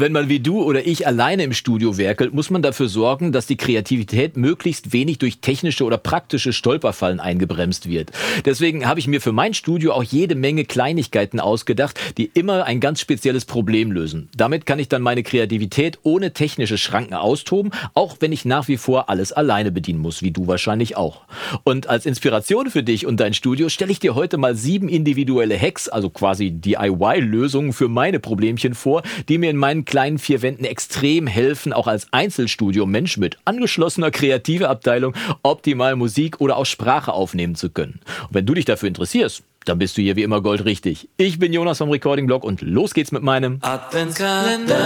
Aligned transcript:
Wenn 0.00 0.12
man 0.12 0.30
wie 0.30 0.40
du 0.40 0.62
oder 0.62 0.86
ich 0.86 1.06
alleine 1.06 1.42
im 1.42 1.52
Studio 1.52 1.98
werkelt, 1.98 2.32
muss 2.32 2.48
man 2.48 2.62
dafür 2.62 2.88
sorgen, 2.88 3.32
dass 3.32 3.46
die 3.46 3.58
Kreativität 3.58 4.34
möglichst 4.34 4.94
wenig 4.94 5.18
durch 5.18 5.40
technische 5.40 5.84
oder 5.84 5.98
praktische 5.98 6.54
Stolperfallen 6.54 7.20
eingebremst 7.20 7.86
wird. 7.86 8.10
Deswegen 8.46 8.86
habe 8.86 8.98
ich 8.98 9.08
mir 9.08 9.20
für 9.20 9.32
mein 9.32 9.52
Studio 9.52 9.92
auch 9.92 10.02
jede 10.02 10.36
Menge 10.36 10.64
Kleinigkeiten 10.64 11.38
ausgedacht, 11.38 12.00
die 12.16 12.30
immer 12.32 12.64
ein 12.64 12.80
ganz 12.80 13.02
spezielles 13.02 13.44
Problem 13.44 13.92
lösen. 13.92 14.30
Damit 14.34 14.64
kann 14.64 14.78
ich 14.78 14.88
dann 14.88 15.02
meine 15.02 15.22
Kreativität 15.22 15.98
ohne 16.02 16.32
technische 16.32 16.78
Schranken 16.78 17.12
austoben, 17.12 17.70
auch 17.92 18.16
wenn 18.20 18.32
ich 18.32 18.46
nach 18.46 18.68
wie 18.68 18.78
vor 18.78 19.10
alles 19.10 19.32
alleine 19.32 19.70
bedienen 19.70 19.98
muss, 19.98 20.22
wie 20.22 20.30
du 20.30 20.46
wahrscheinlich 20.46 20.96
auch. 20.96 21.26
Und 21.62 21.88
als 21.88 22.06
Inspiration 22.06 22.70
für 22.70 22.82
dich 22.82 23.04
und 23.04 23.20
dein 23.20 23.34
Studio 23.34 23.68
stelle 23.68 23.92
ich 23.92 24.00
dir 24.00 24.14
heute 24.14 24.38
mal 24.38 24.54
sieben 24.54 24.88
individuelle 24.88 25.60
Hacks, 25.60 25.90
also 25.90 26.08
quasi 26.08 26.52
DIY-Lösungen 26.52 27.74
für 27.74 27.88
meine 27.88 28.18
Problemchen 28.18 28.72
vor, 28.72 29.02
die 29.28 29.36
mir 29.36 29.50
in 29.50 29.58
meinen 29.58 29.84
kleinen 29.90 30.18
vier 30.18 30.40
Wänden 30.40 30.64
extrem 30.64 31.26
helfen, 31.26 31.74
auch 31.74 31.86
als 31.86 32.06
Einzelstudio-Mensch 32.12 33.18
mit 33.18 33.36
angeschlossener 33.44 34.10
kreativer 34.10 34.70
Abteilung 34.70 35.14
optimal 35.42 35.96
Musik 35.96 36.40
oder 36.40 36.56
auch 36.56 36.64
Sprache 36.64 37.12
aufnehmen 37.12 37.56
zu 37.56 37.68
können. 37.68 38.00
Und 38.28 38.34
wenn 38.34 38.46
du 38.46 38.54
dich 38.54 38.64
dafür 38.64 38.88
interessierst, 38.88 39.42
dann 39.66 39.78
bist 39.78 39.98
du 39.98 40.02
hier 40.02 40.16
wie 40.16 40.22
immer 40.22 40.40
goldrichtig. 40.40 41.08
Ich 41.18 41.38
bin 41.38 41.52
Jonas 41.52 41.78
vom 41.78 41.90
Recording 41.90 42.26
Blog 42.26 42.44
und 42.44 42.62
los 42.62 42.94
geht's 42.94 43.12
mit 43.12 43.22
meinem 43.22 43.58
Adventskalender. 43.60 44.76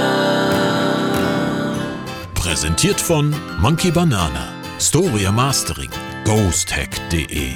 Präsentiert 2.35 3.01
von 3.01 3.35
Monkey 3.61 3.91
Banana, 3.91 4.49
Storia 4.81 5.31
Mastering, 5.31 5.91
ghosthack.de 6.25 7.53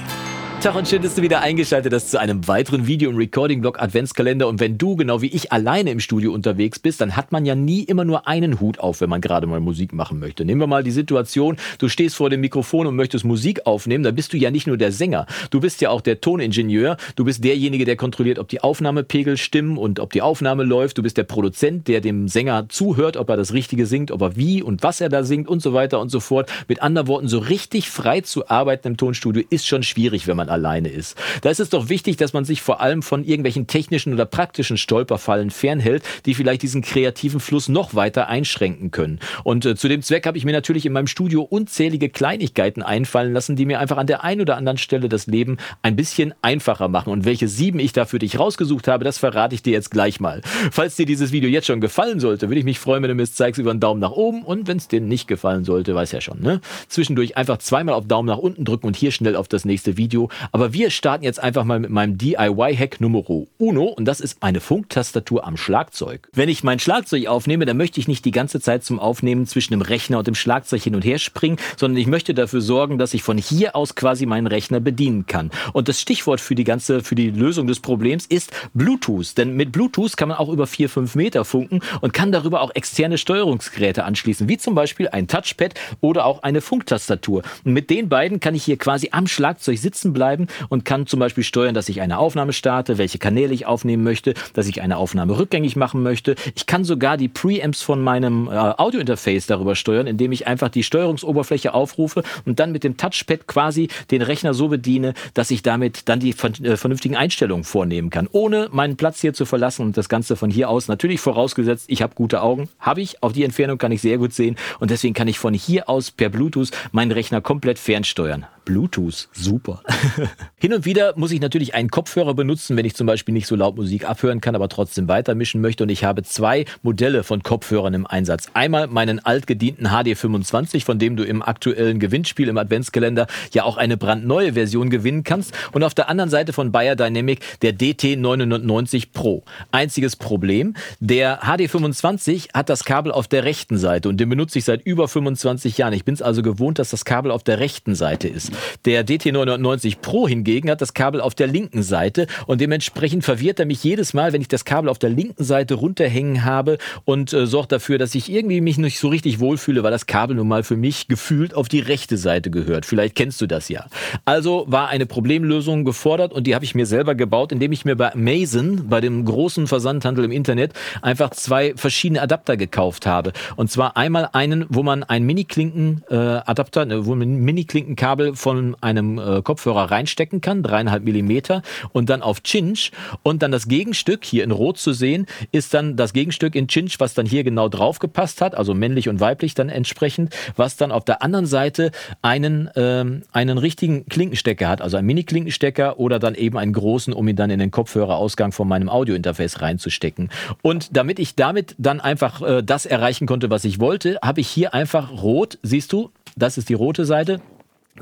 Tag 0.60 0.74
und 0.74 0.88
schön, 0.88 1.02
dass 1.02 1.14
du 1.14 1.22
wieder 1.22 1.40
eingeschaltet 1.40 1.94
hast 1.94 2.10
zu 2.10 2.18
einem 2.18 2.48
weiteren 2.48 2.88
Video- 2.88 3.10
und 3.10 3.16
Recording-Blog 3.16 3.80
Adventskalender. 3.80 4.48
Und 4.48 4.58
wenn 4.58 4.76
du, 4.76 4.96
genau 4.96 5.22
wie 5.22 5.28
ich, 5.28 5.52
alleine 5.52 5.92
im 5.92 6.00
Studio 6.00 6.32
unterwegs 6.32 6.80
bist, 6.80 7.00
dann 7.00 7.14
hat 7.14 7.30
man 7.30 7.46
ja 7.46 7.54
nie 7.54 7.84
immer 7.84 8.04
nur 8.04 8.26
einen 8.26 8.58
Hut 8.58 8.80
auf, 8.80 9.00
wenn 9.00 9.08
man 9.08 9.20
gerade 9.20 9.46
mal 9.46 9.60
Musik 9.60 9.92
machen 9.92 10.18
möchte. 10.18 10.44
Nehmen 10.44 10.60
wir 10.60 10.66
mal 10.66 10.82
die 10.82 10.90
Situation, 10.90 11.58
du 11.78 11.88
stehst 11.88 12.16
vor 12.16 12.28
dem 12.28 12.40
Mikrofon 12.40 12.88
und 12.88 12.96
möchtest 12.96 13.24
Musik 13.24 13.66
aufnehmen, 13.66 14.02
dann 14.02 14.16
bist 14.16 14.32
du 14.32 14.36
ja 14.36 14.50
nicht 14.50 14.66
nur 14.66 14.76
der 14.76 14.90
Sänger, 14.90 15.26
du 15.50 15.60
bist 15.60 15.80
ja 15.80 15.90
auch 15.90 16.00
der 16.00 16.20
Toningenieur, 16.20 16.96
du 17.14 17.24
bist 17.24 17.44
derjenige, 17.44 17.84
der 17.84 17.94
kontrolliert, 17.94 18.40
ob 18.40 18.48
die 18.48 18.60
Aufnahmepegel 18.60 19.36
stimmen 19.36 19.78
und 19.78 20.00
ob 20.00 20.12
die 20.12 20.22
Aufnahme 20.22 20.64
läuft, 20.64 20.98
du 20.98 21.04
bist 21.04 21.18
der 21.18 21.24
Produzent, 21.24 21.86
der 21.86 22.00
dem 22.00 22.26
Sänger 22.26 22.68
zuhört, 22.68 23.16
ob 23.16 23.30
er 23.30 23.36
das 23.36 23.52
Richtige 23.52 23.86
singt, 23.86 24.10
ob 24.10 24.22
er 24.22 24.34
wie 24.34 24.60
und 24.64 24.82
was 24.82 25.00
er 25.00 25.08
da 25.08 25.22
singt 25.22 25.46
und 25.46 25.62
so 25.62 25.72
weiter 25.72 26.00
und 26.00 26.08
so 26.08 26.18
fort. 26.18 26.50
Mit 26.66 26.82
anderen 26.82 27.06
Worten, 27.06 27.28
so 27.28 27.38
richtig 27.38 27.88
frei 27.88 28.22
zu 28.22 28.48
arbeiten 28.48 28.88
im 28.88 28.96
Tonstudio 28.96 29.44
ist 29.50 29.68
schon 29.68 29.84
schwierig, 29.84 30.26
wenn 30.26 30.36
man 30.36 30.47
man 30.48 30.54
alleine 30.54 30.88
ist. 30.88 31.16
Da 31.42 31.50
ist 31.50 31.60
es 31.60 31.70
doch 31.70 31.88
wichtig, 31.88 32.16
dass 32.16 32.32
man 32.32 32.44
sich 32.44 32.62
vor 32.62 32.80
allem 32.80 33.02
von 33.02 33.24
irgendwelchen 33.24 33.66
technischen 33.66 34.12
oder 34.12 34.24
praktischen 34.24 34.76
Stolperfallen 34.76 35.50
fernhält, 35.50 36.02
die 36.26 36.34
vielleicht 36.34 36.62
diesen 36.62 36.82
kreativen 36.82 37.40
Fluss 37.40 37.68
noch 37.68 37.94
weiter 37.94 38.28
einschränken 38.28 38.90
können. 38.90 39.20
Und 39.44 39.64
äh, 39.64 39.76
zu 39.76 39.88
dem 39.88 40.02
Zweck 40.02 40.26
habe 40.26 40.38
ich 40.38 40.44
mir 40.44 40.52
natürlich 40.52 40.86
in 40.86 40.92
meinem 40.92 41.06
Studio 41.06 41.42
unzählige 41.42 42.08
Kleinigkeiten 42.08 42.82
einfallen 42.82 43.32
lassen, 43.32 43.56
die 43.56 43.66
mir 43.66 43.78
einfach 43.78 43.98
an 43.98 44.06
der 44.06 44.24
einen 44.24 44.40
oder 44.40 44.56
anderen 44.56 44.78
Stelle 44.78 45.08
das 45.08 45.26
Leben 45.26 45.58
ein 45.82 45.96
bisschen 45.96 46.34
einfacher 46.42 46.88
machen. 46.88 47.12
Und 47.12 47.24
welche 47.24 47.48
sieben 47.48 47.78
ich 47.78 47.92
da 47.92 48.04
für 48.04 48.18
dich 48.18 48.38
rausgesucht 48.38 48.88
habe, 48.88 49.04
das 49.04 49.18
verrate 49.18 49.54
ich 49.54 49.62
dir 49.62 49.72
jetzt 49.72 49.90
gleich 49.90 50.20
mal. 50.20 50.40
Falls 50.70 50.96
dir 50.96 51.06
dieses 51.06 51.32
Video 51.32 51.50
jetzt 51.50 51.66
schon 51.66 51.80
gefallen 51.80 52.20
sollte, 52.20 52.48
würde 52.48 52.58
ich 52.58 52.64
mich 52.64 52.78
freuen, 52.78 53.02
wenn 53.02 53.10
du 53.10 53.14
mir 53.14 53.22
es 53.22 53.34
zeigst 53.34 53.60
über 53.60 53.70
einen 53.70 53.80
Daumen 53.80 54.00
nach 54.00 54.12
oben. 54.12 54.42
Und 54.42 54.66
wenn 54.66 54.78
es 54.78 54.88
dir 54.88 55.00
nicht 55.00 55.28
gefallen 55.28 55.64
sollte, 55.64 55.94
weiß 55.94 56.12
ja 56.12 56.20
schon, 56.20 56.40
ne? 56.40 56.60
Zwischendurch 56.88 57.36
einfach 57.36 57.58
zweimal 57.58 57.94
auf 57.94 58.06
Daumen 58.06 58.26
nach 58.26 58.38
unten 58.38 58.64
drücken 58.64 58.86
und 58.86 58.96
hier 58.96 59.10
schnell 59.10 59.36
auf 59.36 59.48
das 59.48 59.64
nächste 59.64 59.96
Video. 59.96 60.30
Aber 60.52 60.72
wir 60.72 60.90
starten 60.90 61.24
jetzt 61.24 61.42
einfach 61.42 61.64
mal 61.64 61.78
mit 61.78 61.90
meinem 61.90 62.18
DIY-Hack 62.18 63.00
Nummer 63.00 63.18
uno 63.58 63.84
und 63.84 64.04
das 64.04 64.20
ist 64.20 64.40
meine 64.42 64.60
Funktastatur 64.60 65.46
am 65.46 65.56
Schlagzeug. 65.56 66.28
Wenn 66.32 66.48
ich 66.48 66.62
mein 66.62 66.78
Schlagzeug 66.78 67.26
aufnehme, 67.26 67.66
dann 67.66 67.76
möchte 67.76 68.00
ich 68.00 68.08
nicht 68.08 68.24
die 68.24 68.30
ganze 68.30 68.60
Zeit 68.60 68.84
zum 68.84 69.00
Aufnehmen 69.00 69.46
zwischen 69.46 69.72
dem 69.72 69.82
Rechner 69.82 70.18
und 70.18 70.26
dem 70.26 70.34
Schlagzeug 70.34 70.82
hin 70.82 70.94
und 70.94 71.04
her 71.04 71.18
springen, 71.18 71.58
sondern 71.76 72.00
ich 72.00 72.06
möchte 72.06 72.34
dafür 72.34 72.60
sorgen, 72.60 72.98
dass 72.98 73.14
ich 73.14 73.22
von 73.22 73.38
hier 73.38 73.74
aus 73.74 73.94
quasi 73.94 74.26
meinen 74.26 74.46
Rechner 74.46 74.80
bedienen 74.80 75.26
kann. 75.26 75.50
Und 75.72 75.88
das 75.88 76.00
Stichwort 76.00 76.40
für 76.40 76.54
die 76.54 76.64
ganze, 76.64 77.02
für 77.02 77.14
die 77.14 77.30
Lösung 77.30 77.66
des 77.66 77.80
Problems 77.80 78.26
ist 78.26 78.52
Bluetooth. 78.74 79.36
Denn 79.36 79.56
mit 79.56 79.72
Bluetooth 79.72 80.16
kann 80.16 80.28
man 80.28 80.38
auch 80.38 80.48
über 80.48 80.66
vier, 80.66 80.88
fünf 80.88 81.14
Meter 81.14 81.44
funken 81.44 81.80
und 82.00 82.12
kann 82.12 82.32
darüber 82.32 82.60
auch 82.60 82.74
externe 82.74 83.18
Steuerungsgeräte 83.18 84.04
anschließen, 84.04 84.48
wie 84.48 84.58
zum 84.58 84.74
Beispiel 84.74 85.08
ein 85.08 85.26
Touchpad 85.26 85.74
oder 86.00 86.24
auch 86.24 86.42
eine 86.42 86.60
Funktastatur. 86.60 87.42
Und 87.64 87.72
mit 87.72 87.90
den 87.90 88.08
beiden 88.08 88.40
kann 88.40 88.54
ich 88.54 88.64
hier 88.64 88.76
quasi 88.76 89.08
am 89.12 89.26
Schlagzeug 89.26 89.78
sitzen 89.78 90.12
bleiben 90.12 90.27
und 90.68 90.84
kann 90.84 91.06
zum 91.06 91.20
Beispiel 91.20 91.44
steuern, 91.44 91.74
dass 91.74 91.88
ich 91.88 92.00
eine 92.00 92.18
Aufnahme 92.18 92.52
starte, 92.52 92.98
welche 92.98 93.18
Kanäle 93.18 93.54
ich 93.54 93.66
aufnehmen 93.66 94.02
möchte, 94.02 94.34
dass 94.52 94.66
ich 94.66 94.82
eine 94.82 94.96
Aufnahme 94.96 95.38
rückgängig 95.38 95.76
machen 95.76 96.02
möchte. 96.02 96.34
Ich 96.54 96.66
kann 96.66 96.84
sogar 96.84 97.16
die 97.16 97.28
Preamps 97.28 97.82
von 97.82 98.02
meinem 98.02 98.48
äh, 98.48 98.50
Audiointerface 98.50 99.46
darüber 99.46 99.74
steuern, 99.74 100.06
indem 100.06 100.32
ich 100.32 100.46
einfach 100.46 100.68
die 100.68 100.82
Steuerungsoberfläche 100.82 101.74
aufrufe 101.74 102.22
und 102.44 102.60
dann 102.60 102.72
mit 102.72 102.84
dem 102.84 102.96
Touchpad 102.96 103.46
quasi 103.46 103.88
den 104.10 104.22
Rechner 104.22 104.54
so 104.54 104.68
bediene, 104.68 105.14
dass 105.34 105.50
ich 105.50 105.62
damit 105.62 106.08
dann 106.08 106.20
die 106.20 106.30
äh, 106.30 106.76
vernünftigen 106.76 107.16
Einstellungen 107.16 107.64
vornehmen 107.64 108.10
kann, 108.10 108.28
ohne 108.30 108.68
meinen 108.72 108.96
Platz 108.96 109.20
hier 109.20 109.32
zu 109.32 109.46
verlassen 109.46 109.82
und 109.82 109.96
das 109.96 110.08
Ganze 110.08 110.36
von 110.36 110.50
hier 110.50 110.68
aus, 110.68 110.88
natürlich 110.88 111.20
vorausgesetzt, 111.20 111.86
ich 111.88 112.02
habe 112.02 112.14
gute 112.14 112.42
Augen, 112.42 112.68
habe 112.78 113.00
ich, 113.00 113.22
auf 113.22 113.32
die 113.32 113.44
Entfernung 113.44 113.78
kann 113.78 113.92
ich 113.92 114.00
sehr 114.00 114.18
gut 114.18 114.32
sehen 114.32 114.56
und 114.80 114.90
deswegen 114.90 115.14
kann 115.14 115.28
ich 115.28 115.38
von 115.38 115.54
hier 115.54 115.88
aus 115.88 116.10
per 116.10 116.28
Bluetooth 116.28 116.70
meinen 116.92 117.12
Rechner 117.12 117.40
komplett 117.40 117.78
fernsteuern. 117.78 118.46
Bluetooth, 118.68 119.30
super. 119.32 119.82
Hin 120.58 120.74
und 120.74 120.84
wieder 120.84 121.14
muss 121.16 121.32
ich 121.32 121.40
natürlich 121.40 121.74
einen 121.74 121.88
Kopfhörer 121.88 122.34
benutzen, 122.34 122.76
wenn 122.76 122.84
ich 122.84 122.94
zum 122.94 123.06
Beispiel 123.06 123.32
nicht 123.32 123.46
so 123.46 123.56
laut 123.56 123.76
Musik 123.76 124.06
abhören 124.06 124.42
kann, 124.42 124.54
aber 124.54 124.68
trotzdem 124.68 125.08
weitermischen 125.08 125.62
möchte. 125.62 125.84
Und 125.84 125.88
ich 125.88 126.04
habe 126.04 126.22
zwei 126.22 126.66
Modelle 126.82 127.24
von 127.24 127.42
Kopfhörern 127.42 127.94
im 127.94 128.06
Einsatz. 128.06 128.50
Einmal 128.52 128.86
meinen 128.86 129.20
altgedienten 129.24 129.86
HD25, 129.86 130.84
von 130.84 130.98
dem 130.98 131.16
du 131.16 131.24
im 131.24 131.40
aktuellen 131.40 131.98
Gewinnspiel 131.98 132.46
im 132.46 132.58
Adventskalender 132.58 133.26
ja 133.54 133.64
auch 133.64 133.78
eine 133.78 133.96
brandneue 133.96 134.52
Version 134.52 134.90
gewinnen 134.90 135.24
kannst. 135.24 135.54
Und 135.72 135.82
auf 135.82 135.94
der 135.94 136.10
anderen 136.10 136.28
Seite 136.28 136.52
von 136.52 136.70
Bayer 136.70 136.94
Dynamic 136.94 137.40
der 137.62 137.72
DT990 137.72 139.14
Pro. 139.14 139.44
Einziges 139.72 140.14
Problem, 140.14 140.74
der 141.00 141.42
HD25 141.42 142.52
hat 142.52 142.68
das 142.68 142.84
Kabel 142.84 143.12
auf 143.12 143.28
der 143.28 143.44
rechten 143.44 143.78
Seite 143.78 144.10
und 144.10 144.18
den 144.18 144.28
benutze 144.28 144.58
ich 144.58 144.66
seit 144.66 144.84
über 144.84 145.08
25 145.08 145.78
Jahren. 145.78 145.94
Ich 145.94 146.04
bin 146.04 146.12
es 146.12 146.20
also 146.20 146.42
gewohnt, 146.42 146.78
dass 146.78 146.90
das 146.90 147.06
Kabel 147.06 147.30
auf 147.30 147.42
der 147.42 147.60
rechten 147.60 147.94
Seite 147.94 148.28
ist. 148.28 148.52
Der 148.84 149.06
DT990 149.06 149.98
Pro 150.00 150.28
hingegen 150.28 150.70
hat 150.70 150.80
das 150.80 150.94
Kabel 150.94 151.20
auf 151.20 151.34
der 151.34 151.46
linken 151.46 151.82
Seite 151.82 152.26
und 152.46 152.60
dementsprechend 152.60 153.24
verwirrt 153.24 153.60
er 153.60 153.66
mich 153.66 153.82
jedes 153.84 154.14
Mal, 154.14 154.32
wenn 154.32 154.40
ich 154.40 154.48
das 154.48 154.64
Kabel 154.64 154.88
auf 154.88 154.98
der 154.98 155.10
linken 155.10 155.44
Seite 155.44 155.74
runterhängen 155.74 156.44
habe 156.44 156.78
und 157.04 157.32
äh, 157.32 157.46
sorgt 157.46 157.72
dafür, 157.72 157.98
dass 157.98 158.14
ich 158.14 158.30
irgendwie 158.30 158.60
mich 158.60 158.78
nicht 158.78 158.98
so 158.98 159.08
richtig 159.08 159.40
wohlfühle, 159.40 159.82
weil 159.82 159.90
das 159.90 160.06
Kabel 160.06 160.36
nun 160.36 160.48
mal 160.48 160.62
für 160.62 160.76
mich 160.76 161.08
gefühlt 161.08 161.54
auf 161.54 161.68
die 161.68 161.80
rechte 161.80 162.16
Seite 162.16 162.50
gehört. 162.50 162.86
Vielleicht 162.86 163.14
kennst 163.14 163.40
du 163.40 163.46
das 163.46 163.68
ja. 163.68 163.86
Also 164.24 164.64
war 164.68 164.88
eine 164.88 165.06
Problemlösung 165.06 165.84
gefordert 165.84 166.32
und 166.32 166.46
die 166.46 166.54
habe 166.54 166.64
ich 166.64 166.74
mir 166.74 166.86
selber 166.86 167.14
gebaut, 167.14 167.52
indem 167.52 167.72
ich 167.72 167.84
mir 167.84 167.96
bei 167.96 168.12
Amazon, 168.12 168.88
bei 168.88 169.00
dem 169.00 169.24
großen 169.24 169.66
Versandhandel 169.66 170.24
im 170.24 170.32
Internet, 170.32 170.72
einfach 171.02 171.30
zwei 171.30 171.74
verschiedene 171.76 172.22
Adapter 172.22 172.56
gekauft 172.56 173.06
habe. 173.06 173.32
Und 173.56 173.70
zwar 173.70 173.96
einmal 173.96 174.28
einen, 174.32 174.66
wo 174.68 174.82
man 174.82 175.02
ein 175.02 175.24
Mini-Klinken-Adapter, 175.24 176.82
äh, 176.90 177.06
wo 177.06 177.14
man 177.14 177.34
ein 177.34 177.44
Mini-Klinkenkabel 177.44 178.34
von 178.34 178.47
einem 178.80 179.18
äh, 179.18 179.42
Kopfhörer 179.42 179.90
reinstecken 179.90 180.40
kann, 180.40 180.62
dreieinhalb 180.62 181.04
Millimeter, 181.04 181.62
und 181.92 182.10
dann 182.10 182.22
auf 182.22 182.42
Cinch. 182.42 182.92
Und 183.22 183.42
dann 183.42 183.52
das 183.52 183.68
Gegenstück, 183.68 184.24
hier 184.24 184.44
in 184.44 184.50
Rot 184.50 184.78
zu 184.78 184.92
sehen, 184.92 185.26
ist 185.52 185.74
dann 185.74 185.96
das 185.96 186.12
Gegenstück 186.12 186.54
in 186.54 186.68
Cinch, 186.68 187.00
was 187.00 187.14
dann 187.14 187.26
hier 187.26 187.44
genau 187.44 187.68
drauf 187.68 187.98
gepasst 187.98 188.40
hat, 188.40 188.54
also 188.54 188.74
männlich 188.74 189.08
und 189.08 189.20
weiblich 189.20 189.54
dann 189.54 189.68
entsprechend, 189.68 190.34
was 190.56 190.76
dann 190.76 190.92
auf 190.92 191.04
der 191.04 191.22
anderen 191.22 191.46
Seite 191.46 191.90
einen, 192.22 192.70
ähm, 192.76 193.22
einen 193.32 193.58
richtigen 193.58 194.06
Klinkenstecker 194.06 194.68
hat, 194.68 194.80
also 194.80 194.96
einen 194.96 195.06
Mini-Klinkenstecker 195.06 195.98
oder 195.98 196.18
dann 196.18 196.34
eben 196.34 196.58
einen 196.58 196.72
großen, 196.72 197.12
um 197.12 197.26
ihn 197.28 197.36
dann 197.36 197.50
in 197.50 197.58
den 197.58 197.70
Kopfhörerausgang 197.70 198.52
von 198.52 198.68
meinem 198.68 198.88
Audiointerface 198.88 199.60
reinzustecken. 199.60 200.30
Und 200.62 200.96
damit 200.96 201.18
ich 201.18 201.34
damit 201.34 201.74
dann 201.78 202.00
einfach 202.00 202.42
äh, 202.42 202.62
das 202.62 202.86
erreichen 202.86 203.26
konnte, 203.26 203.50
was 203.50 203.64
ich 203.64 203.80
wollte, 203.80 204.18
habe 204.22 204.40
ich 204.40 204.48
hier 204.48 204.74
einfach 204.74 205.10
rot, 205.22 205.58
siehst 205.62 205.92
du, 205.92 206.10
das 206.36 206.58
ist 206.58 206.68
die 206.68 206.74
rote 206.74 207.04
Seite, 207.04 207.40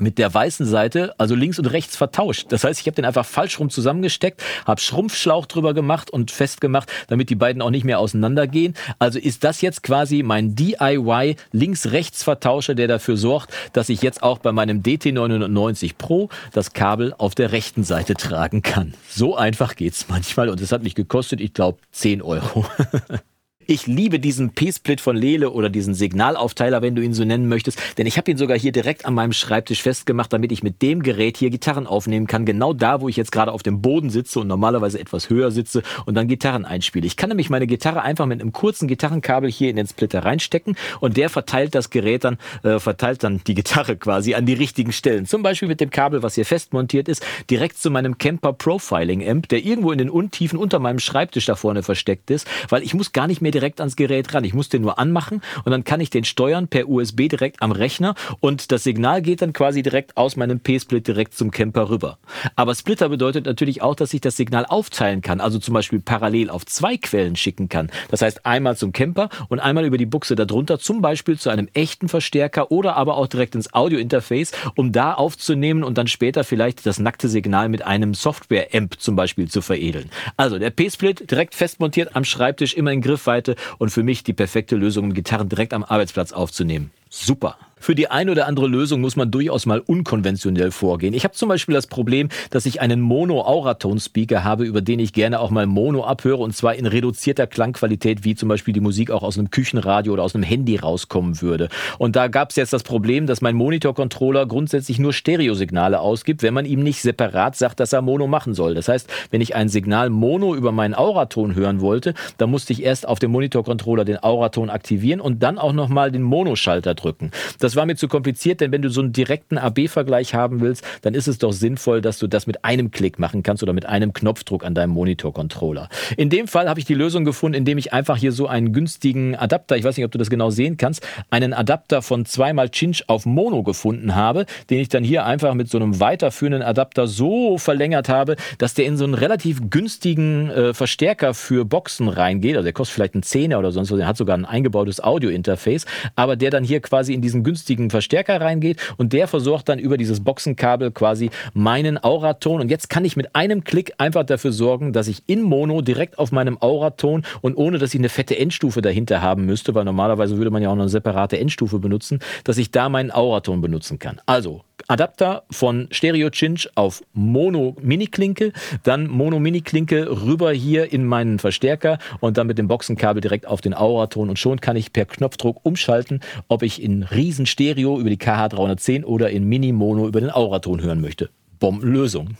mit 0.01 0.17
der 0.17 0.33
weißen 0.33 0.65
Seite, 0.65 1.13
also 1.17 1.35
links 1.35 1.59
und 1.59 1.65
rechts 1.67 1.95
vertauscht. 1.95 2.47
Das 2.49 2.63
heißt, 2.63 2.79
ich 2.79 2.87
habe 2.87 2.95
den 2.95 3.05
einfach 3.05 3.25
falsch 3.25 3.59
rum 3.59 3.69
zusammengesteckt, 3.69 4.43
habe 4.65 4.81
Schrumpfschlauch 4.81 5.45
drüber 5.45 5.73
gemacht 5.73 6.09
und 6.09 6.31
festgemacht, 6.31 6.91
damit 7.07 7.29
die 7.29 7.35
beiden 7.35 7.61
auch 7.61 7.69
nicht 7.69 7.83
mehr 7.83 7.99
auseinandergehen. 7.99 8.73
Also 8.99 9.19
ist 9.19 9.43
das 9.43 9.61
jetzt 9.61 9.83
quasi 9.83 10.23
mein 10.23 10.55
DIY 10.55 11.35
links-rechts-Vertauscher, 11.51 12.75
der 12.75 12.87
dafür 12.87 13.17
sorgt, 13.17 13.53
dass 13.73 13.89
ich 13.89 14.01
jetzt 14.01 14.23
auch 14.23 14.39
bei 14.39 14.51
meinem 14.51 14.81
DT990 14.81 15.95
Pro 15.97 16.29
das 16.51 16.73
Kabel 16.73 17.13
auf 17.17 17.35
der 17.35 17.51
rechten 17.51 17.83
Seite 17.83 18.15
tragen 18.15 18.61
kann. 18.61 18.93
So 19.09 19.35
einfach 19.35 19.75
geht's 19.75 20.07
manchmal 20.09 20.49
und 20.49 20.61
es 20.61 20.71
hat 20.71 20.83
mich 20.83 20.95
gekostet, 20.95 21.41
ich 21.41 21.53
glaube, 21.53 21.79
10 21.91 22.21
Euro. 22.21 22.65
Ich 23.69 23.85
liebe 23.85 24.17
diesen 24.17 24.51
P-Split 24.51 25.01
von 25.01 25.17
Lele 25.17 25.49
oder 25.49 25.69
diesen 25.69 25.93
Signalaufteiler, 25.93 26.81
wenn 26.81 26.95
du 26.95 27.01
ihn 27.01 27.13
so 27.13 27.25
nennen 27.25 27.49
möchtest, 27.49 27.77
denn 27.97 28.07
ich 28.07 28.17
habe 28.17 28.31
ihn 28.31 28.37
sogar 28.37 28.57
hier 28.57 28.71
direkt 28.71 29.05
an 29.05 29.13
meinem 29.13 29.33
Schreibtisch 29.33 29.83
festgemacht, 29.83 30.31
damit 30.31 30.53
ich 30.53 30.63
mit 30.63 30.81
dem 30.81 31.03
Gerät 31.03 31.35
hier 31.35 31.49
Gitarren 31.49 31.85
aufnehmen 31.85 32.27
kann, 32.27 32.45
genau 32.45 32.71
da, 32.71 33.01
wo 33.01 33.09
ich 33.09 33.17
jetzt 33.17 33.33
gerade 33.33 33.51
auf 33.51 33.63
dem 33.63 33.81
Boden 33.81 34.09
sitze 34.09 34.39
und 34.39 34.47
normalerweise 34.47 35.01
etwas 35.01 35.29
höher 35.29 35.51
sitze 35.51 35.83
und 36.05 36.15
dann 36.15 36.29
Gitarren 36.29 36.63
einspiele. 36.63 37.05
Ich 37.05 37.17
kann 37.17 37.27
nämlich 37.27 37.49
meine 37.49 37.67
Gitarre 37.67 38.03
einfach 38.03 38.25
mit 38.25 38.39
einem 38.39 38.53
kurzen 38.53 38.87
Gitarrenkabel 38.87 39.51
hier 39.51 39.69
in 39.69 39.75
den 39.75 39.85
Splitter 39.85 40.23
reinstecken 40.23 40.77
und 41.01 41.17
der 41.17 41.29
verteilt 41.29 41.75
das 41.75 41.89
Gerät 41.89 42.23
dann, 42.23 42.37
äh, 42.63 42.79
verteilt 42.79 43.25
dann 43.25 43.41
die 43.47 43.53
Gitarre 43.53 43.97
quasi 43.97 44.33
an 44.33 44.45
die 44.45 44.53
richtigen 44.53 44.93
Stellen. 44.93 45.25
Zum 45.25 45.43
Beispiel 45.43 45.67
mit 45.67 45.81
dem 45.81 45.89
Kabel, 45.89 46.23
was 46.23 46.35
hier 46.35 46.45
fest 46.45 46.71
montiert 46.71 47.09
ist, 47.09 47.21
direkt 47.49 47.77
zu 47.77 47.91
meinem 47.91 48.17
Camper 48.17 48.53
Profiling 48.53 49.27
Amp, 49.27 49.49
der 49.49 49.65
irgendwo 49.65 49.91
in 49.91 49.97
den 49.97 50.09
Untiefen 50.09 50.57
unter 50.57 50.79
meinem 50.79 50.99
Schreibtisch 50.99 51.47
da 51.47 51.55
vorne 51.55 51.83
versteckt 51.83 52.31
ist, 52.31 52.47
weil 52.69 52.81
ich 52.81 52.93
muss 52.93 53.11
gar 53.11 53.27
nicht 53.27 53.41
mehr 53.41 53.56
direkt 53.57 53.79
ans 53.79 53.95
Gerät 53.95 54.35
ran. 54.35 54.43
Ich 54.43 54.53
muss 54.53 54.69
den 54.69 54.83
nur 54.83 54.99
anmachen 54.99 55.41
und 55.65 55.71
dann 55.71 55.83
kann 55.83 55.99
ich 55.99 56.11
den 56.11 56.23
steuern 56.23 56.67
per 56.67 56.87
USB 56.87 57.27
direkt 57.27 57.63
am 57.63 57.71
Rechner 57.71 58.13
und 58.39 58.71
das 58.71 58.83
Signal 58.83 59.23
geht 59.23 59.41
dann 59.41 59.51
quasi 59.51 59.81
direkt 59.81 60.15
aus 60.15 60.35
meinem 60.35 60.59
P-Split 60.59 61.07
direkt 61.07 61.33
zum 61.33 61.49
Camper 61.49 61.89
rüber. 61.89 62.19
Aber 62.55 62.75
Splitter 62.75 63.09
bedeutet 63.09 63.47
natürlich 63.47 63.81
auch, 63.81 63.95
dass 63.95 64.13
ich 64.13 64.21
das 64.21 64.37
Signal 64.37 64.65
aufteilen 64.65 65.21
kann, 65.21 65.41
also 65.41 65.57
zum 65.57 65.73
Beispiel 65.73 65.99
parallel 65.99 66.51
auf 66.51 66.67
zwei 66.67 66.97
Quellen 66.97 67.35
schicken 67.35 67.67
kann. 67.67 67.89
Das 68.11 68.21
heißt 68.21 68.45
einmal 68.45 68.77
zum 68.77 68.91
Camper 68.91 69.29
und 69.49 69.59
einmal 69.59 69.85
über 69.85 69.97
die 69.97 70.05
Buchse 70.05 70.35
darunter, 70.35 70.77
zum 70.77 71.01
Beispiel 71.01 71.39
zu 71.39 71.49
einem 71.49 71.67
echten 71.73 72.09
Verstärker 72.09 72.71
oder 72.71 72.95
aber 72.95 73.17
auch 73.17 73.27
direkt 73.27 73.55
ins 73.55 73.73
Audio-Interface, 73.73 74.51
um 74.75 74.91
da 74.91 75.13
aufzunehmen 75.13 75.83
und 75.83 75.97
dann 75.97 76.07
später 76.07 76.43
vielleicht 76.43 76.85
das 76.85 76.99
nackte 76.99 77.27
Signal 77.27 77.69
mit 77.69 77.81
einem 77.81 78.13
Software-Amp 78.13 78.99
zum 78.99 79.15
Beispiel 79.15 79.47
zu 79.47 79.61
veredeln. 79.61 80.11
Also 80.35 80.59
der 80.59 80.69
P-Split 80.69 81.31
direkt 81.31 81.55
fest 81.55 81.79
montiert 81.79 82.15
am 82.15 82.23
Schreibtisch, 82.23 82.75
immer 82.75 82.91
in 82.91 83.01
Griffweite 83.01 83.46
und 83.77 83.89
für 83.89 84.03
mich 84.03 84.23
die 84.23 84.33
perfekte 84.33 84.75
Lösung, 84.75 85.05
um 85.05 85.13
Gitarren 85.13 85.49
direkt 85.49 85.73
am 85.73 85.83
Arbeitsplatz 85.83 86.31
aufzunehmen. 86.31 86.91
Super. 87.09 87.57
Für 87.79 87.95
die 87.95 88.09
eine 88.09 88.31
oder 88.31 88.47
andere 88.47 88.67
Lösung 88.67 89.01
muss 89.01 89.15
man 89.15 89.31
durchaus 89.31 89.65
mal 89.65 89.79
unkonventionell 89.79 90.71
vorgehen. 90.71 91.13
Ich 91.13 91.23
habe 91.23 91.33
zum 91.33 91.47
Beispiel 91.49 91.75
das 91.75 91.87
Problem, 91.87 92.29
dass 92.49 92.65
ich 92.65 92.81
einen 92.81 93.01
Mono-Auraton-Speaker 93.01 94.43
habe, 94.43 94.65
über 94.65 94.81
den 94.81 94.99
ich 94.99 95.13
gerne 95.13 95.39
auch 95.39 95.51
mal 95.51 95.67
Mono 95.67 96.03
abhöre 96.03 96.37
und 96.37 96.55
zwar 96.55 96.75
in 96.75 96.85
reduzierter 96.85 97.47
Klangqualität, 97.47 98.23
wie 98.23 98.35
zum 98.35 98.49
Beispiel 98.49 98.73
die 98.73 98.79
Musik 98.79 99.11
auch 99.11 99.23
aus 99.23 99.37
einem 99.37 99.51
Küchenradio 99.51 100.13
oder 100.13 100.23
aus 100.23 100.35
einem 100.35 100.43
Handy 100.43 100.75
rauskommen 100.77 101.41
würde. 101.41 101.69
Und 101.97 102.15
da 102.15 102.27
gab 102.27 102.49
es 102.49 102.55
jetzt 102.55 102.73
das 102.73 102.83
Problem, 102.83 103.27
dass 103.27 103.41
mein 103.41 103.55
Monitor-Controller 103.55 104.45
grundsätzlich 104.47 104.99
nur 104.99 105.13
Stereosignale 105.13 105.99
ausgibt, 105.99 106.41
wenn 106.43 106.53
man 106.53 106.65
ihm 106.65 106.81
nicht 106.81 107.01
separat 107.01 107.55
sagt, 107.55 107.79
dass 107.79 107.93
er 107.93 108.01
Mono 108.01 108.27
machen 108.27 108.53
soll. 108.53 108.73
Das 108.73 108.87
heißt, 108.87 109.07
wenn 109.31 109.41
ich 109.41 109.55
ein 109.55 109.69
Signal 109.69 110.09
Mono 110.09 110.55
über 110.55 110.71
meinen 110.71 110.93
Auraton 110.93 111.55
hören 111.55 111.81
wollte, 111.81 112.13
dann 112.37 112.49
musste 112.49 112.73
ich 112.73 112.83
erst 112.83 113.07
auf 113.07 113.19
dem 113.19 113.31
Monitor-Controller 113.31 114.03
den 114.03 114.17
Auraton 114.17 114.69
aktivieren 114.69 115.21
und 115.21 115.43
dann 115.43 115.57
auch 115.57 115.73
nochmal 115.73 116.11
den 116.11 116.23
Mono-Schalter 116.23 116.95
drücken. 116.95 117.31
Das 117.59 117.66
das 117.67 117.75
war 117.75 117.85
mir 117.85 117.97
zu 117.97 118.07
kompliziert, 118.07 118.61
denn 118.61 118.71
wenn 118.71 118.81
du 118.81 118.89
so 118.89 119.01
einen 119.01 119.11
direkten 119.11 119.57
AB-Vergleich 119.57 120.33
haben 120.33 120.61
willst, 120.61 120.85
dann 121.01 121.13
ist 121.13 121.27
es 121.27 121.37
doch 121.37 121.51
sinnvoll, 121.51 121.99
dass 121.99 122.17
du 122.17 122.27
das 122.27 122.47
mit 122.47 122.63
einem 122.63 122.91
Klick 122.91 123.19
machen 123.19 123.43
kannst 123.43 123.61
oder 123.61 123.73
mit 123.73 123.85
einem 123.85 124.13
Knopfdruck 124.13 124.63
an 124.63 124.73
deinem 124.73 124.91
Monitor-Controller. 124.91 125.89
In 126.15 126.29
dem 126.29 126.47
Fall 126.47 126.69
habe 126.69 126.79
ich 126.79 126.85
die 126.85 126.93
Lösung 126.93 127.25
gefunden, 127.25 127.57
indem 127.57 127.77
ich 127.77 127.91
einfach 127.91 128.15
hier 128.15 128.31
so 128.31 128.47
einen 128.47 128.71
günstigen 128.71 129.35
Adapter, 129.35 129.75
ich 129.75 129.83
weiß 129.83 129.97
nicht, 129.97 130.05
ob 130.05 130.11
du 130.11 130.17
das 130.17 130.29
genau 130.29 130.49
sehen 130.49 130.77
kannst, 130.77 131.05
einen 131.29 131.51
Adapter 131.51 132.01
von 132.01 132.25
zweimal 132.25 132.71
Cinch 132.71 133.03
auf 133.07 133.25
Mono 133.25 133.63
gefunden 133.63 134.15
habe, 134.15 134.45
den 134.69 134.79
ich 134.79 134.87
dann 134.87 135.03
hier 135.03 135.25
einfach 135.25 135.53
mit 135.53 135.69
so 135.69 135.77
einem 135.77 135.99
weiterführenden 135.99 136.61
Adapter 136.61 137.05
so 137.05 137.57
verlängert 137.57 138.07
habe, 138.07 138.37
dass 138.59 138.75
der 138.75 138.85
in 138.85 138.95
so 138.95 139.03
einen 139.03 139.13
relativ 139.13 139.69
günstigen 139.69 140.49
äh, 140.51 140.73
Verstärker 140.73 141.33
für 141.33 141.65
Boxen 141.65 142.07
reingeht. 142.07 142.55
Also 142.55 142.63
der 142.63 142.71
kostet 142.71 142.95
vielleicht 142.95 143.15
einen 143.15 143.23
Zehner 143.23 143.59
oder 143.59 143.73
sonst 143.73 143.91
was, 143.91 143.97
der 143.97 144.07
hat 144.07 144.15
sogar 144.15 144.37
ein 144.37 144.45
eingebautes 144.45 145.03
Audio-Interface, 145.03 145.85
aber 146.15 146.37
der 146.37 146.49
dann 146.49 146.63
hier 146.63 146.79
quasi 146.79 147.13
in 147.13 147.21
diesen 147.21 147.43
günstigen 147.43 147.56
günstigen 147.57 147.89
Verstärker 147.89 148.39
reingeht 148.39 148.79
und 148.97 149.13
der 149.13 149.27
versorgt 149.27 149.67
dann 149.67 149.79
über 149.79 149.97
dieses 149.97 150.23
Boxenkabel 150.23 150.91
quasi 150.91 151.31
meinen 151.53 151.97
Auraton. 151.97 152.61
Und 152.61 152.69
jetzt 152.69 152.87
kann 152.87 153.03
ich 153.03 153.15
mit 153.15 153.35
einem 153.35 153.63
Klick 153.63 153.93
einfach 153.97 154.23
dafür 154.23 154.51
sorgen, 154.51 154.93
dass 154.93 155.07
ich 155.07 155.23
in 155.25 155.41
Mono 155.41 155.81
direkt 155.81 156.19
auf 156.19 156.31
meinem 156.31 156.59
Auraton 156.61 157.23
und 157.41 157.55
ohne 157.55 157.79
dass 157.79 157.95
ich 157.95 157.99
eine 157.99 158.09
fette 158.09 158.37
Endstufe 158.37 158.83
dahinter 158.83 159.23
haben 159.23 159.47
müsste, 159.47 159.73
weil 159.73 159.85
normalerweise 159.85 160.37
würde 160.37 160.51
man 160.51 160.61
ja 160.61 160.69
auch 160.69 160.75
noch 160.75 160.83
eine 160.83 160.89
separate 160.89 161.39
Endstufe 161.39 161.79
benutzen, 161.79 162.19
dass 162.43 162.59
ich 162.59 162.69
da 162.69 162.89
meinen 162.89 163.09
Auraton 163.09 163.59
benutzen 163.59 163.97
kann. 163.97 164.21
Also 164.27 164.61
Adapter 164.87 165.43
von 165.51 165.87
Stereo 165.91 166.29
Cinch 166.29 166.69
auf 166.75 167.03
Mono 167.13 167.75
Mini 167.81 168.07
Klinke, 168.07 168.53
dann 168.83 169.07
Mono 169.07 169.39
Mini 169.39 169.61
Klinke 169.61 170.09
rüber 170.23 170.51
hier 170.51 170.91
in 170.93 171.05
meinen 171.05 171.39
Verstärker 171.39 171.97
und 172.19 172.37
dann 172.37 172.47
mit 172.47 172.57
dem 172.57 172.67
Boxenkabel 172.67 173.21
direkt 173.21 173.47
auf 173.47 173.61
den 173.61 173.73
Auraton 173.73 174.29
und 174.29 174.39
schon 174.39 174.61
kann 174.61 174.75
ich 174.75 174.93
per 174.93 175.05
Knopfdruck 175.05 175.59
umschalten, 175.63 176.21
ob 176.47 176.63
ich 176.63 176.81
in 176.81 177.03
Riesen 177.03 177.45
Stereo 177.45 177.99
über 177.99 178.09
die 178.09 178.17
KH310 178.17 179.03
oder 179.03 179.29
in 179.29 179.43
Mini 179.45 179.71
Mono 179.71 180.07
über 180.07 180.21
den 180.21 180.29
Auraton 180.29 180.81
hören 180.81 181.01
möchte. 181.01 181.29
Bombenlösung. 181.59 182.37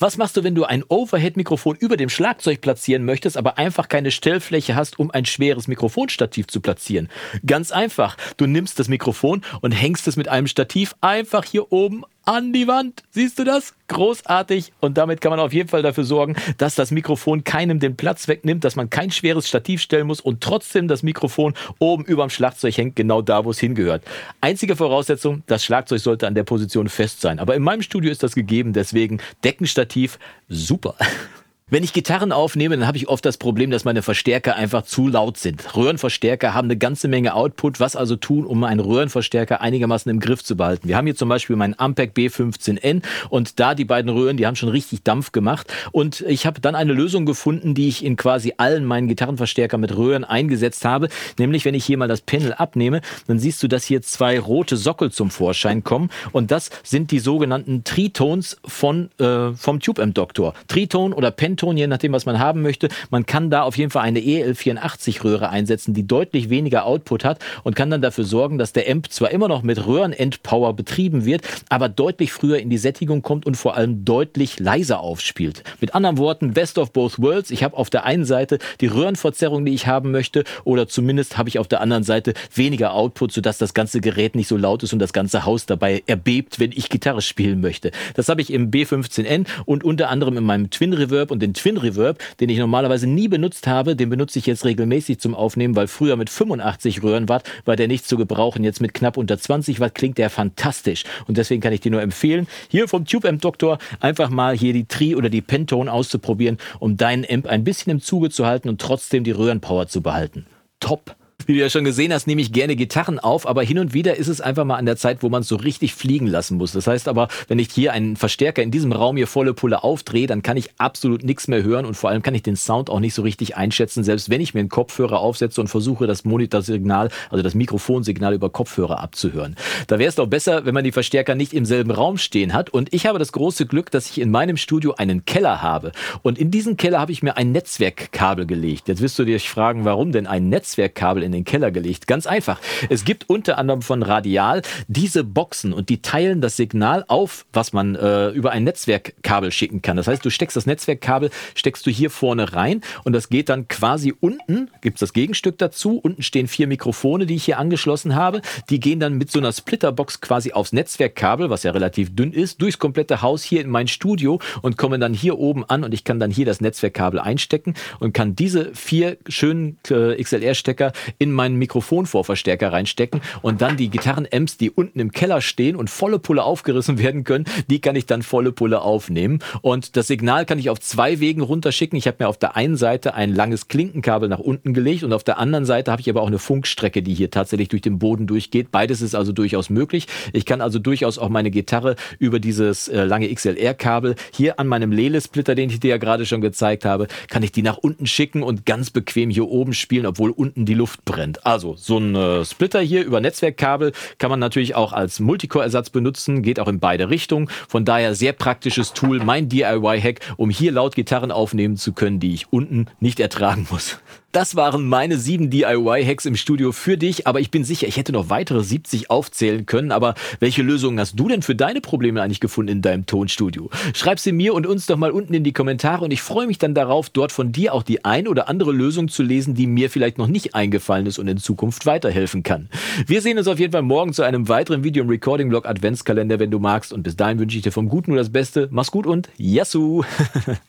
Was 0.00 0.16
machst 0.16 0.36
du, 0.36 0.44
wenn 0.44 0.54
du 0.54 0.64
ein 0.64 0.84
Overhead-Mikrofon 0.88 1.74
über 1.74 1.96
dem 1.96 2.08
Schlagzeug 2.08 2.60
platzieren 2.60 3.04
möchtest, 3.04 3.36
aber 3.36 3.58
einfach 3.58 3.88
keine 3.88 4.12
Stellfläche 4.12 4.76
hast, 4.76 5.00
um 5.00 5.10
ein 5.10 5.24
schweres 5.24 5.66
Mikrofonstativ 5.66 6.46
zu 6.46 6.60
platzieren? 6.60 7.08
Ganz 7.44 7.72
einfach. 7.72 8.16
Du 8.36 8.46
nimmst 8.46 8.78
das 8.78 8.86
Mikrofon 8.86 9.42
und 9.60 9.72
hängst 9.72 10.06
es 10.06 10.14
mit 10.14 10.28
einem 10.28 10.46
Stativ 10.46 10.94
einfach 11.00 11.44
hier 11.44 11.72
oben 11.72 12.04
an 12.24 12.52
die 12.52 12.68
Wand. 12.68 13.02
Siehst 13.10 13.38
du 13.38 13.44
das? 13.44 13.74
Großartig. 13.88 14.72
Und 14.80 14.98
damit 14.98 15.20
kann 15.20 15.30
man 15.30 15.40
auf 15.40 15.52
jeden 15.52 15.68
Fall 15.68 15.82
dafür 15.82 16.04
sorgen, 16.04 16.36
dass 16.58 16.74
das 16.74 16.90
Mikrofon 16.90 17.44
keinem 17.44 17.80
den 17.80 17.96
Platz 17.96 18.28
wegnimmt, 18.28 18.64
dass 18.64 18.76
man 18.76 18.90
kein 18.90 19.10
schweres 19.10 19.48
Stativ 19.48 19.80
stellen 19.80 20.06
muss 20.06 20.20
und 20.20 20.42
trotzdem 20.42 20.88
das 20.88 21.02
Mikrofon 21.02 21.54
oben 21.78 22.04
über 22.04 22.26
dem 22.26 22.30
Schlagzeug 22.30 22.76
hängt, 22.76 22.96
genau 22.96 23.22
da, 23.22 23.44
wo 23.44 23.50
es 23.50 23.58
hingehört. 23.58 24.02
Einzige 24.40 24.76
Voraussetzung, 24.76 25.42
das 25.46 25.64
Schlagzeug 25.64 26.00
sollte 26.00 26.26
an 26.26 26.34
der 26.34 26.44
Position 26.44 26.88
fest 26.88 27.20
sein. 27.20 27.38
Aber 27.38 27.54
in 27.54 27.62
meinem 27.62 27.82
Studio 27.82 28.10
ist 28.10 28.22
das 28.22 28.34
gegeben, 28.34 28.72
deswegen 28.72 29.20
Deckenstativ 29.42 30.18
super. 30.48 30.96
Wenn 31.70 31.84
ich 31.84 31.92
Gitarren 31.92 32.32
aufnehme, 32.32 32.78
dann 32.78 32.86
habe 32.86 32.96
ich 32.96 33.10
oft 33.10 33.22
das 33.26 33.36
Problem, 33.36 33.70
dass 33.70 33.84
meine 33.84 34.00
Verstärker 34.00 34.56
einfach 34.56 34.84
zu 34.84 35.06
laut 35.06 35.36
sind. 35.36 35.76
Röhrenverstärker 35.76 36.54
haben 36.54 36.64
eine 36.64 36.78
ganze 36.78 37.08
Menge 37.08 37.34
Output. 37.34 37.78
Was 37.78 37.94
also 37.94 38.16
tun, 38.16 38.46
um 38.46 38.64
einen 38.64 38.80
Röhrenverstärker 38.80 39.60
einigermaßen 39.60 40.10
im 40.10 40.18
Griff 40.18 40.42
zu 40.42 40.56
behalten? 40.56 40.88
Wir 40.88 40.96
haben 40.96 41.04
hier 41.04 41.14
zum 41.14 41.28
Beispiel 41.28 41.56
meinen 41.56 41.78
Ampeg 41.78 42.16
B15N 42.16 43.02
und 43.28 43.60
da 43.60 43.74
die 43.74 43.84
beiden 43.84 44.10
Röhren, 44.10 44.38
die 44.38 44.46
haben 44.46 44.56
schon 44.56 44.70
richtig 44.70 45.02
Dampf 45.02 45.30
gemacht. 45.30 45.70
Und 45.92 46.22
ich 46.22 46.46
habe 46.46 46.58
dann 46.62 46.74
eine 46.74 46.94
Lösung 46.94 47.26
gefunden, 47.26 47.74
die 47.74 47.88
ich 47.88 48.02
in 48.02 48.16
quasi 48.16 48.54
allen 48.56 48.86
meinen 48.86 49.06
Gitarrenverstärkern 49.06 49.78
mit 49.78 49.94
Röhren 49.94 50.24
eingesetzt 50.24 50.86
habe. 50.86 51.10
Nämlich, 51.38 51.66
wenn 51.66 51.74
ich 51.74 51.84
hier 51.84 51.98
mal 51.98 52.08
das 52.08 52.22
Panel 52.22 52.54
abnehme, 52.54 53.02
dann 53.26 53.38
siehst 53.38 53.62
du, 53.62 53.68
dass 53.68 53.84
hier 53.84 54.00
zwei 54.00 54.40
rote 54.40 54.78
Sockel 54.78 55.12
zum 55.12 55.30
Vorschein 55.30 55.84
kommen. 55.84 56.08
Und 56.32 56.50
das 56.50 56.70
sind 56.82 57.10
die 57.10 57.18
sogenannten 57.18 57.84
Tritones 57.84 58.56
von, 58.64 59.10
äh, 59.20 59.52
vom 59.52 59.80
Tube 59.80 59.98
Amp 59.98 60.14
Doktor. 60.14 60.54
Triton 60.66 61.12
oder 61.12 61.30
Penton 61.30 61.57
Ton, 61.58 61.76
je 61.76 61.86
nachdem, 61.86 62.12
was 62.12 62.24
man 62.24 62.38
haben 62.38 62.62
möchte. 62.62 62.88
Man 63.10 63.26
kann 63.26 63.50
da 63.50 63.62
auf 63.62 63.76
jeden 63.76 63.90
Fall 63.90 64.02
eine 64.02 64.20
EL84-Röhre 64.20 65.50
einsetzen, 65.50 65.92
die 65.92 66.06
deutlich 66.06 66.48
weniger 66.48 66.86
Output 66.86 67.24
hat 67.24 67.40
und 67.64 67.76
kann 67.76 67.90
dann 67.90 68.00
dafür 68.00 68.24
sorgen, 68.24 68.56
dass 68.56 68.72
der 68.72 68.90
Amp 68.90 69.10
zwar 69.10 69.30
immer 69.30 69.48
noch 69.48 69.62
mit 69.62 69.86
Röhrenendpower 69.86 70.74
betrieben 70.74 71.24
wird, 71.24 71.42
aber 71.68 71.88
deutlich 71.88 72.32
früher 72.32 72.58
in 72.58 72.70
die 72.70 72.78
Sättigung 72.78 73.22
kommt 73.22 73.44
und 73.44 73.56
vor 73.56 73.76
allem 73.76 74.04
deutlich 74.04 74.58
leiser 74.58 75.00
aufspielt. 75.00 75.64
Mit 75.80 75.94
anderen 75.94 76.18
Worten, 76.18 76.54
best 76.54 76.78
of 76.78 76.92
both 76.92 77.20
worlds. 77.20 77.50
Ich 77.50 77.62
habe 77.62 77.76
auf 77.76 77.90
der 77.90 78.04
einen 78.04 78.24
Seite 78.24 78.58
die 78.80 78.86
Röhrenverzerrung, 78.86 79.64
die 79.64 79.74
ich 79.74 79.86
haben 79.86 80.10
möchte, 80.10 80.44
oder 80.64 80.88
zumindest 80.88 81.36
habe 81.36 81.48
ich 81.48 81.58
auf 81.58 81.68
der 81.68 81.80
anderen 81.80 82.04
Seite 82.04 82.34
weniger 82.54 82.94
Output, 82.94 83.32
sodass 83.32 83.58
das 83.58 83.74
ganze 83.74 84.00
Gerät 84.00 84.34
nicht 84.34 84.48
so 84.48 84.56
laut 84.56 84.82
ist 84.82 84.92
und 84.92 84.98
das 84.98 85.12
ganze 85.12 85.44
Haus 85.44 85.66
dabei 85.66 86.02
erbebt, 86.06 86.60
wenn 86.60 86.72
ich 86.72 86.88
Gitarre 86.88 87.22
spielen 87.22 87.60
möchte. 87.60 87.90
Das 88.14 88.28
habe 88.28 88.40
ich 88.40 88.52
im 88.52 88.70
B15N 88.70 89.46
und 89.64 89.84
unter 89.84 90.08
anderem 90.08 90.36
in 90.36 90.44
meinem 90.44 90.70
Twin 90.70 90.92
Reverb 90.92 91.30
und 91.30 91.40
den 91.40 91.47
Twin 91.54 91.76
Reverb, 91.76 92.18
den 92.40 92.48
ich 92.48 92.58
normalerweise 92.58 93.06
nie 93.06 93.28
benutzt 93.28 93.66
habe, 93.66 93.96
den 93.96 94.10
benutze 94.10 94.38
ich 94.38 94.46
jetzt 94.46 94.64
regelmäßig 94.64 95.18
zum 95.18 95.34
Aufnehmen, 95.34 95.76
weil 95.76 95.86
früher 95.86 96.16
mit 96.16 96.30
85 96.30 97.02
Röhrenwatt 97.02 97.44
war 97.64 97.76
der 97.76 97.88
nicht 97.88 98.06
zu 98.06 98.16
gebrauchen. 98.16 98.64
Jetzt 98.64 98.80
mit 98.80 98.94
knapp 98.94 99.16
unter 99.16 99.38
20 99.38 99.80
Watt 99.80 99.94
klingt 99.94 100.18
der 100.18 100.30
fantastisch. 100.30 101.04
Und 101.26 101.38
deswegen 101.38 101.60
kann 101.60 101.72
ich 101.72 101.80
dir 101.80 101.90
nur 101.90 102.02
empfehlen, 102.02 102.46
hier 102.68 102.88
vom 102.88 103.04
Tube 103.04 103.26
Amp 103.26 103.42
Doktor 103.42 103.78
einfach 104.00 104.30
mal 104.30 104.56
hier 104.56 104.72
die 104.72 104.86
Tri 104.86 105.14
oder 105.14 105.30
die 105.30 105.42
Pentone 105.42 105.92
auszuprobieren, 105.92 106.58
um 106.78 106.96
deinen 106.96 107.24
Amp 107.28 107.46
ein 107.46 107.64
bisschen 107.64 107.92
im 107.92 108.00
Zuge 108.00 108.30
zu 108.30 108.46
halten 108.46 108.68
und 108.68 108.80
trotzdem 108.80 109.24
die 109.24 109.30
Röhrenpower 109.30 109.88
zu 109.88 110.02
behalten. 110.02 110.46
Top! 110.80 111.16
Wie 111.48 111.54
du 111.54 111.60
ja 111.60 111.70
schon 111.70 111.84
gesehen 111.84 112.12
hast, 112.12 112.26
nehme 112.26 112.42
ich 112.42 112.52
gerne 112.52 112.76
Gitarren 112.76 113.18
auf, 113.18 113.48
aber 113.48 113.62
hin 113.62 113.78
und 113.78 113.94
wieder 113.94 114.16
ist 114.16 114.28
es 114.28 114.42
einfach 114.42 114.66
mal 114.66 114.76
an 114.76 114.84
der 114.84 114.98
Zeit, 114.98 115.22
wo 115.22 115.30
man 115.30 115.40
es 115.40 115.48
so 115.48 115.56
richtig 115.56 115.94
fliegen 115.94 116.26
lassen 116.26 116.58
muss. 116.58 116.72
Das 116.72 116.86
heißt 116.86 117.08
aber, 117.08 117.28
wenn 117.46 117.58
ich 117.58 117.70
hier 117.70 117.94
einen 117.94 118.16
Verstärker 118.16 118.62
in 118.62 118.70
diesem 118.70 118.92
Raum 118.92 119.16
hier 119.16 119.26
volle 119.26 119.54
Pulle 119.54 119.82
aufdrehe, 119.82 120.26
dann 120.26 120.42
kann 120.42 120.58
ich 120.58 120.68
absolut 120.76 121.24
nichts 121.24 121.48
mehr 121.48 121.62
hören 121.62 121.86
und 121.86 121.94
vor 121.94 122.10
allem 122.10 122.20
kann 122.20 122.34
ich 122.34 122.42
den 122.42 122.56
Sound 122.56 122.90
auch 122.90 123.00
nicht 123.00 123.14
so 123.14 123.22
richtig 123.22 123.56
einschätzen, 123.56 124.04
selbst 124.04 124.28
wenn 124.28 124.42
ich 124.42 124.52
mir 124.52 124.60
einen 124.60 124.68
Kopfhörer 124.68 125.20
aufsetze 125.20 125.62
und 125.62 125.68
versuche, 125.68 126.06
das 126.06 126.26
Monitorsignal, 126.26 127.08
also 127.30 127.42
das 127.42 127.54
Mikrofonsignal 127.54 128.34
über 128.34 128.50
Kopfhörer 128.50 129.00
abzuhören. 129.00 129.56
Da 129.86 129.98
wäre 129.98 130.10
es 130.10 130.16
doch 130.16 130.26
besser, 130.26 130.66
wenn 130.66 130.74
man 130.74 130.84
die 130.84 130.92
Verstärker 130.92 131.34
nicht 131.34 131.54
im 131.54 131.64
selben 131.64 131.92
Raum 131.92 132.18
stehen 132.18 132.52
hat. 132.52 132.68
Und 132.68 132.92
ich 132.92 133.06
habe 133.06 133.18
das 133.18 133.32
große 133.32 133.64
Glück, 133.64 133.90
dass 133.90 134.10
ich 134.10 134.20
in 134.20 134.30
meinem 134.30 134.58
Studio 134.58 134.96
einen 134.98 135.24
Keller 135.24 135.62
habe. 135.62 135.92
Und 136.20 136.36
in 136.36 136.50
diesen 136.50 136.76
Keller 136.76 137.00
habe 137.00 137.12
ich 137.12 137.22
mir 137.22 137.38
ein 137.38 137.52
Netzwerkkabel 137.52 138.44
gelegt. 138.44 138.88
Jetzt 138.88 139.00
wirst 139.00 139.18
du 139.18 139.24
dich 139.24 139.48
fragen, 139.48 139.86
warum 139.86 140.12
denn 140.12 140.26
ein 140.26 140.50
Netzwerkkabel 140.50 141.22
in 141.22 141.32
den 141.32 141.37
Keller 141.44 141.70
gelegt? 141.70 142.06
Ganz 142.06 142.26
einfach. 142.26 142.60
Es 142.88 143.04
gibt 143.04 143.28
unter 143.28 143.58
anderem 143.58 143.82
von 143.82 144.02
Radial 144.02 144.62
diese 144.86 145.24
Boxen 145.24 145.72
und 145.72 145.88
die 145.88 146.02
teilen 146.02 146.40
das 146.40 146.56
Signal 146.56 147.04
auf, 147.08 147.46
was 147.52 147.72
man 147.72 147.94
äh, 147.94 148.28
über 148.30 148.50
ein 148.50 148.64
Netzwerkkabel 148.64 149.52
schicken 149.52 149.82
kann. 149.82 149.96
Das 149.96 150.08
heißt, 150.08 150.24
du 150.24 150.30
steckst 150.30 150.56
das 150.56 150.66
Netzwerkkabel, 150.66 151.30
steckst 151.54 151.86
du 151.86 151.90
hier 151.90 152.10
vorne 152.10 152.52
rein 152.54 152.82
und 153.04 153.12
das 153.12 153.28
geht 153.28 153.48
dann 153.48 153.68
quasi 153.68 154.14
unten, 154.18 154.70
gibt 154.80 154.96
es 154.96 155.00
das 155.00 155.12
Gegenstück 155.12 155.58
dazu. 155.58 155.98
Unten 155.98 156.22
stehen 156.22 156.48
vier 156.48 156.66
Mikrofone, 156.66 157.26
die 157.26 157.34
ich 157.34 157.44
hier 157.44 157.58
angeschlossen 157.58 158.14
habe. 158.14 158.40
Die 158.70 158.80
gehen 158.80 159.00
dann 159.00 159.18
mit 159.18 159.30
so 159.30 159.38
einer 159.38 159.52
Splitterbox 159.52 160.20
quasi 160.20 160.52
aufs 160.52 160.72
Netzwerkkabel, 160.72 161.50
was 161.50 161.62
ja 161.62 161.72
relativ 161.72 162.14
dünn 162.14 162.32
ist, 162.32 162.60
durchs 162.62 162.78
komplette 162.78 163.22
Haus 163.22 163.42
hier 163.42 163.60
in 163.60 163.70
mein 163.70 163.88
Studio 163.88 164.40
und 164.62 164.76
kommen 164.76 165.00
dann 165.00 165.14
hier 165.14 165.38
oben 165.38 165.64
an 165.64 165.84
und 165.84 165.92
ich 165.94 166.04
kann 166.04 166.20
dann 166.20 166.30
hier 166.30 166.46
das 166.46 166.60
Netzwerkkabel 166.60 167.20
einstecken 167.20 167.74
und 168.00 168.12
kann 168.12 168.36
diese 168.36 168.74
vier 168.74 169.18
schönen 169.28 169.78
äh, 169.90 170.22
XLR-Stecker 170.22 170.92
in 171.18 171.27
meinen 171.32 171.56
Mikrofonvorverstärker 171.56 172.72
reinstecken 172.72 173.20
und 173.42 173.60
dann 173.60 173.76
die 173.76 173.90
Gitarren-Amps, 173.90 174.56
die 174.56 174.70
unten 174.70 175.00
im 175.00 175.12
Keller 175.12 175.40
stehen 175.40 175.76
und 175.76 175.90
volle 175.90 176.18
Pulle 176.18 176.44
aufgerissen 176.44 176.98
werden 176.98 177.24
können, 177.24 177.44
die 177.70 177.80
kann 177.80 177.96
ich 177.96 178.06
dann 178.06 178.22
volle 178.22 178.52
Pulle 178.52 178.82
aufnehmen. 178.82 179.40
Und 179.62 179.96
das 179.96 180.06
Signal 180.06 180.46
kann 180.46 180.58
ich 180.58 180.70
auf 180.70 180.80
zwei 180.80 181.20
Wegen 181.20 181.42
runterschicken. 181.42 181.98
Ich 181.98 182.06
habe 182.06 182.18
mir 182.20 182.28
auf 182.28 182.38
der 182.38 182.56
einen 182.56 182.76
Seite 182.76 183.14
ein 183.14 183.34
langes 183.34 183.68
Klinkenkabel 183.68 184.28
nach 184.28 184.38
unten 184.38 184.74
gelegt 184.74 185.04
und 185.04 185.12
auf 185.12 185.24
der 185.24 185.38
anderen 185.38 185.64
Seite 185.64 185.90
habe 185.90 186.00
ich 186.00 186.10
aber 186.10 186.22
auch 186.22 186.28
eine 186.28 186.38
Funkstrecke, 186.38 187.02
die 187.02 187.14
hier 187.14 187.30
tatsächlich 187.30 187.68
durch 187.68 187.82
den 187.82 187.98
Boden 187.98 188.26
durchgeht. 188.26 188.70
Beides 188.70 189.00
ist 189.02 189.14
also 189.14 189.32
durchaus 189.32 189.70
möglich. 189.70 190.06
Ich 190.32 190.46
kann 190.46 190.60
also 190.60 190.78
durchaus 190.78 191.18
auch 191.18 191.28
meine 191.28 191.50
Gitarre 191.50 191.96
über 192.18 192.40
dieses 192.40 192.88
äh, 192.88 193.04
lange 193.04 193.32
XLR-Kabel 193.32 194.14
hier 194.32 194.58
an 194.58 194.66
meinem 194.66 194.92
Lele-Splitter, 194.92 195.54
den 195.54 195.70
ich 195.70 195.80
dir 195.80 195.90
ja 195.90 195.96
gerade 195.96 196.26
schon 196.26 196.40
gezeigt 196.40 196.84
habe, 196.84 197.08
kann 197.28 197.42
ich 197.42 197.52
die 197.52 197.62
nach 197.62 197.78
unten 197.78 198.06
schicken 198.06 198.42
und 198.42 198.66
ganz 198.66 198.90
bequem 198.90 199.30
hier 199.30 199.48
oben 199.48 199.74
spielen, 199.74 200.06
obwohl 200.06 200.30
unten 200.30 200.64
die 200.64 200.74
Luft 200.74 201.04
brennt. 201.04 201.17
Also 201.44 201.74
so 201.76 201.98
ein 201.98 202.14
äh, 202.14 202.44
Splitter 202.44 202.80
hier 202.80 203.04
über 203.04 203.20
Netzwerkkabel 203.20 203.92
kann 204.18 204.30
man 204.30 204.40
natürlich 204.40 204.74
auch 204.74 204.92
als 204.92 205.20
Multicore-Ersatz 205.20 205.90
benutzen, 205.90 206.42
geht 206.42 206.60
auch 206.60 206.68
in 206.68 206.80
beide 206.80 207.10
Richtungen. 207.10 207.48
Von 207.68 207.84
daher 207.84 208.14
sehr 208.14 208.32
praktisches 208.32 208.92
Tool, 208.92 209.18
mein 209.18 209.48
DIY-Hack, 209.48 210.20
um 210.36 210.50
hier 210.50 210.72
laut 210.72 210.94
Gitarren 210.94 211.30
aufnehmen 211.30 211.76
zu 211.76 211.92
können, 211.92 212.20
die 212.20 212.34
ich 212.34 212.52
unten 212.52 212.86
nicht 213.00 213.20
ertragen 213.20 213.66
muss. 213.70 213.98
Das 214.32 214.56
waren 214.56 214.86
meine 214.86 215.16
sieben 215.16 215.48
DIY-Hacks 215.48 216.26
im 216.26 216.36
Studio 216.36 216.72
für 216.72 216.98
dich, 216.98 217.26
aber 217.26 217.40
ich 217.40 217.50
bin 217.50 217.64
sicher, 217.64 217.88
ich 217.88 217.96
hätte 217.96 218.12
noch 218.12 218.28
weitere 218.28 218.62
70 218.62 219.08
aufzählen 219.08 219.64
können. 219.64 219.90
Aber 219.90 220.14
welche 220.38 220.62
Lösungen 220.62 221.00
hast 221.00 221.18
du 221.18 221.28
denn 221.28 221.40
für 221.40 221.54
deine 221.54 221.80
Probleme 221.80 222.20
eigentlich 222.20 222.38
gefunden 222.38 222.72
in 222.72 222.82
deinem 222.82 223.06
Tonstudio? 223.06 223.70
Schreib 223.94 224.20
sie 224.20 224.32
mir 224.32 224.52
und 224.52 224.66
uns 224.66 224.84
doch 224.84 224.98
mal 224.98 225.12
unten 225.12 225.32
in 225.32 225.44
die 225.44 225.54
Kommentare 225.54 226.04
und 226.04 226.10
ich 226.10 226.20
freue 226.20 226.46
mich 226.46 226.58
dann 226.58 226.74
darauf, 226.74 227.08
dort 227.08 227.32
von 227.32 227.52
dir 227.52 227.72
auch 227.72 227.82
die 227.82 228.04
ein 228.04 228.28
oder 228.28 228.50
andere 228.50 228.72
Lösung 228.72 229.08
zu 229.08 229.22
lesen, 229.22 229.54
die 229.54 229.66
mir 229.66 229.88
vielleicht 229.88 230.18
noch 230.18 230.26
nicht 230.26 230.54
eingefallen 230.54 231.06
ist 231.06 231.18
und 231.18 231.26
in 231.26 231.38
Zukunft 231.38 231.86
weiterhelfen 231.86 232.42
kann. 232.42 232.68
Wir 233.06 233.22
sehen 233.22 233.38
uns 233.38 233.48
auf 233.48 233.58
jeden 233.58 233.72
Fall 233.72 233.82
morgen 233.82 234.12
zu 234.12 234.24
einem 234.24 234.46
weiteren 234.48 234.84
Video 234.84 235.04
im 235.04 235.08
Recording-Blog 235.08 235.66
Adventskalender, 235.66 236.38
wenn 236.38 236.50
du 236.50 236.58
magst. 236.58 236.92
Und 236.92 237.02
bis 237.02 237.16
dahin 237.16 237.38
wünsche 237.38 237.56
ich 237.56 237.62
dir 237.62 237.72
vom 237.72 237.88
Guten 237.88 238.10
nur 238.10 238.18
das 238.18 238.30
Beste. 238.30 238.68
Mach's 238.70 238.90
gut 238.90 239.06
und 239.06 239.30
Yassou! 239.38 240.04